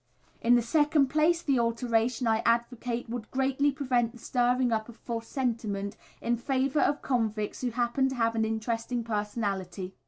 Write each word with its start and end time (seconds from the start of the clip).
In 0.41 0.55
the 0.55 0.63
second 0.63 1.09
place, 1.09 1.43
the 1.43 1.59
alteration 1.59 2.25
I 2.25 2.39
advocate 2.39 3.07
would 3.07 3.29
greatly 3.29 3.71
prevent 3.71 4.13
the 4.13 4.17
stirring 4.17 4.71
up 4.71 4.89
of 4.89 4.95
false 4.97 5.27
sentiment 5.27 5.95
in 6.21 6.37
favour 6.37 6.79
of 6.81 7.03
convicts 7.03 7.61
who 7.61 7.69
happen 7.69 8.09
to 8.09 8.15
have 8.15 8.33
an 8.33 8.43
interesting 8.43 9.03
personality. 9.03 9.93